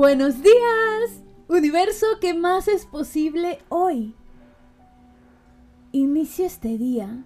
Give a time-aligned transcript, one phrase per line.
[0.00, 4.14] Buenos días, universo, ¿qué más es posible hoy?
[5.92, 7.22] Inicio este día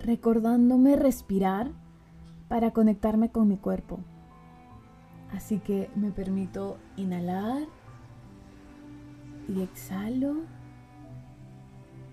[0.00, 1.70] recordándome respirar
[2.48, 4.00] para conectarme con mi cuerpo.
[5.30, 7.68] Así que me permito inhalar
[9.48, 10.38] y exhalo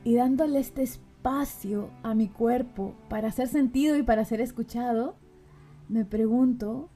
[0.03, 5.15] y dándole este espacio a mi cuerpo para hacer sentido y para ser escuchado,
[5.87, 6.89] me pregunto,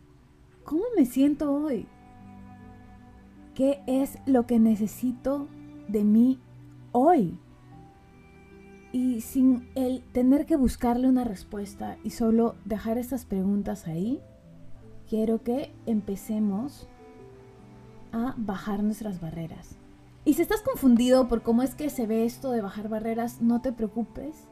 [0.64, 1.88] ¿cómo me siento hoy?
[3.56, 5.48] ¿Qué es lo que necesito
[5.88, 6.40] de mí
[6.92, 7.38] hoy?
[8.92, 14.20] Y sin el tener que buscarle una respuesta y solo dejar estas preguntas ahí,
[15.08, 16.88] quiero que empecemos
[18.12, 19.78] a bajar nuestras barreras.
[20.26, 23.62] Y si estás confundido por cómo es que se ve esto de bajar barreras, no
[23.62, 24.48] te preocupes.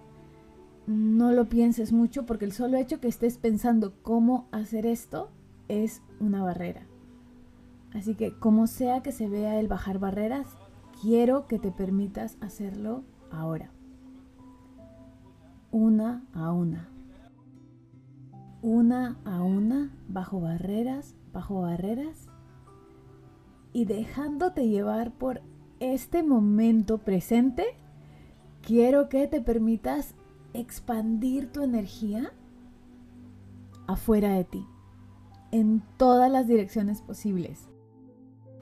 [0.86, 5.30] No lo pienses mucho porque el solo hecho que estés pensando cómo hacer esto
[5.70, 6.91] es una barrera.
[7.94, 10.48] Así que como sea que se vea el bajar barreras,
[11.02, 13.72] quiero que te permitas hacerlo ahora.
[15.72, 16.90] Una a una.
[18.62, 22.30] Una a una, bajo barreras, bajo barreras.
[23.74, 25.42] Y dejándote llevar por
[25.80, 27.66] este momento presente,
[28.62, 30.14] quiero que te permitas
[30.54, 32.34] expandir tu energía
[33.88, 34.66] afuera de ti,
[35.52, 37.71] en todas las direcciones posibles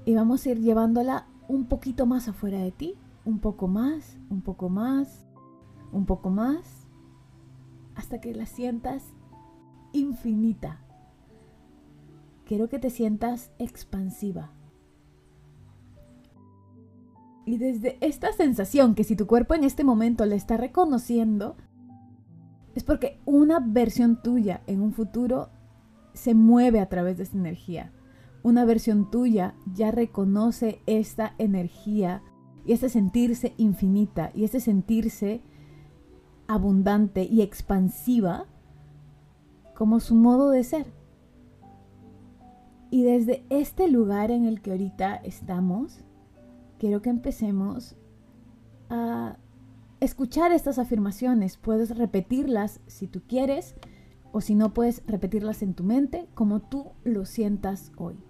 [0.09, 4.41] y vamos a ir llevándola un poquito más afuera de ti, un poco más, un
[4.41, 5.27] poco más,
[5.91, 6.87] un poco más,
[7.93, 9.03] hasta que la sientas
[9.93, 10.81] infinita.
[12.43, 14.51] Quiero que te sientas expansiva.
[17.45, 21.55] Y desde esta sensación que si tu cuerpo en este momento le está reconociendo,
[22.73, 25.51] es porque una versión tuya en un futuro
[26.13, 27.93] se mueve a través de esta energía
[28.43, 32.23] una versión tuya ya reconoce esta energía
[32.65, 35.41] y este sentirse infinita y este sentirse
[36.47, 38.45] abundante y expansiva
[39.75, 40.93] como su modo de ser.
[42.91, 46.03] Y desde este lugar en el que ahorita estamos,
[46.79, 47.95] quiero que empecemos
[48.89, 49.37] a
[49.99, 51.57] escuchar estas afirmaciones.
[51.57, 53.75] Puedes repetirlas si tú quieres
[54.31, 58.28] o si no puedes repetirlas en tu mente como tú lo sientas hoy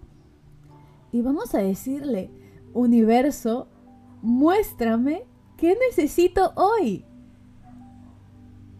[1.12, 2.30] y vamos a decirle,
[2.72, 3.68] universo,
[4.22, 5.24] muéstrame
[5.56, 7.04] qué necesito hoy.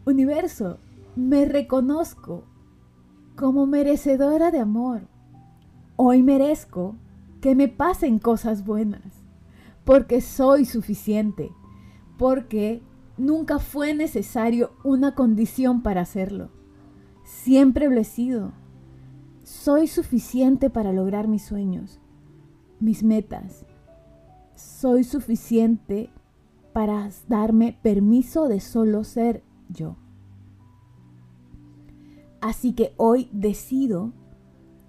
[0.06, 0.78] Universo,
[1.16, 2.44] me reconozco
[3.36, 5.08] como merecedora de amor.
[5.96, 6.96] Hoy merezco
[7.40, 9.22] que me pasen cosas buenas,
[9.84, 11.50] porque soy suficiente,
[12.16, 12.82] porque
[13.16, 16.50] nunca fue necesario una condición para hacerlo.
[17.24, 18.52] Siempre lo he sido.
[19.42, 22.00] Soy suficiente para lograr mis sueños
[22.80, 23.64] mis metas.
[24.54, 26.10] Soy suficiente
[26.72, 29.96] para darme permiso de solo ser yo.
[32.40, 34.12] Así que hoy decido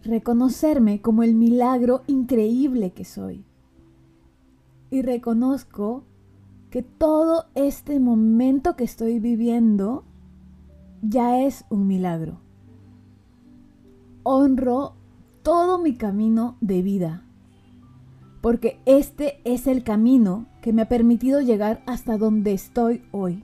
[0.04, 3.46] reconocerme como el milagro increíble que soy.
[4.90, 6.04] Y reconozco
[6.70, 10.06] que todo este momento que estoy viviendo
[11.02, 12.40] ya es un milagro.
[14.24, 14.96] Honro
[15.44, 17.26] todo mi camino de vida
[18.42, 23.44] porque este es el camino que me ha permitido llegar hasta donde estoy hoy.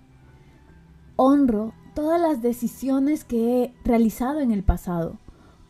[1.15, 5.17] Honro todas las decisiones que he realizado en el pasado,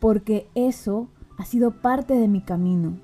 [0.00, 1.08] porque eso
[1.38, 2.98] ha sido parte de mi camino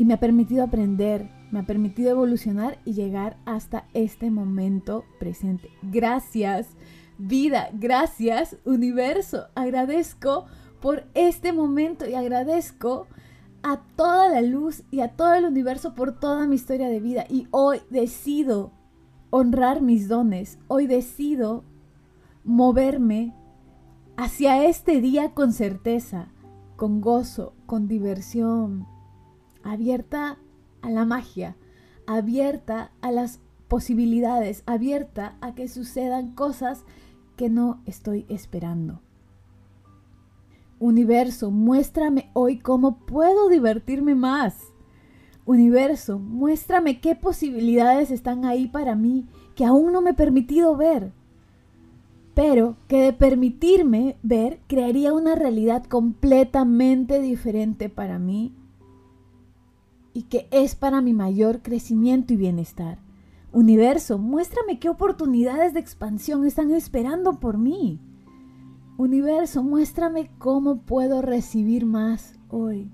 [0.00, 5.68] y me ha permitido aprender, me ha permitido evolucionar y llegar hasta este momento presente.
[5.82, 6.68] Gracias,
[7.18, 9.48] vida, gracias, universo.
[9.54, 10.46] Agradezco
[10.80, 13.06] por este momento y agradezco
[13.62, 17.24] a toda la luz y a todo el universo por toda mi historia de vida.
[17.28, 18.72] Y hoy decido
[19.30, 20.58] honrar mis dones.
[20.68, 21.64] Hoy decido
[22.44, 23.34] moverme
[24.16, 26.28] hacia este día con certeza,
[26.76, 28.86] con gozo, con diversión,
[29.62, 30.38] abierta
[30.82, 31.56] a la magia,
[32.06, 36.84] abierta a las posibilidades, abierta a que sucedan cosas
[37.36, 39.00] que no estoy esperando.
[40.80, 44.56] Universo, muéstrame hoy cómo puedo divertirme más.
[45.44, 51.12] Universo, muéstrame qué posibilidades están ahí para mí que aún no me he permitido ver.
[52.34, 58.54] Pero que de permitirme ver crearía una realidad completamente diferente para mí
[60.14, 62.98] y que es para mi mayor crecimiento y bienestar.
[63.52, 68.00] Universo, muéstrame qué oportunidades de expansión están esperando por mí.
[69.00, 72.92] Universo, muéstrame cómo puedo recibir más hoy.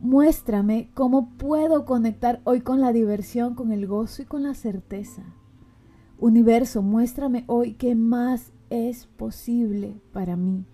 [0.00, 5.24] Muéstrame cómo puedo conectar hoy con la diversión, con el gozo y con la certeza.
[6.18, 10.64] Universo, muéstrame hoy qué más es posible para mí.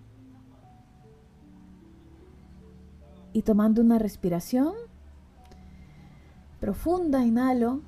[3.33, 4.75] Y tomando una respiración
[6.61, 7.81] profunda, inhalo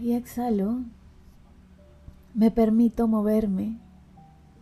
[0.00, 0.78] y exhalo,
[2.32, 3.86] me permito moverme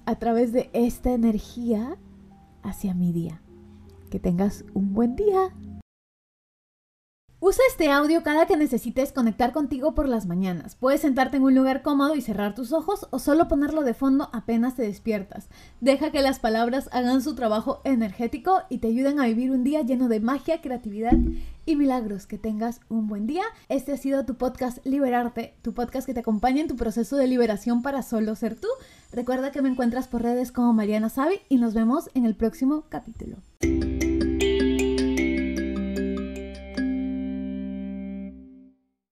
[0.06, 1.98] a través de esta energía
[2.62, 3.42] hacia mi día.
[4.10, 5.52] Que tengas un buen día.
[7.38, 10.74] Usa este audio cada que necesites conectar contigo por las mañanas.
[10.74, 14.30] Puedes sentarte en un lugar cómodo y cerrar tus ojos o solo ponerlo de fondo
[14.32, 15.48] apenas te despiertas.
[15.82, 19.82] Deja que las palabras hagan su trabajo energético y te ayuden a vivir un día
[19.82, 21.12] lleno de magia, creatividad
[21.66, 22.26] y milagros.
[22.26, 23.44] Que tengas un buen día.
[23.68, 27.26] Este ha sido tu podcast Liberarte, tu podcast que te acompaña en tu proceso de
[27.26, 28.68] liberación para solo ser tú.
[29.16, 32.84] Recuerda que me encuentras por redes como Mariana Sabi y nos vemos en el próximo
[32.90, 33.38] capítulo.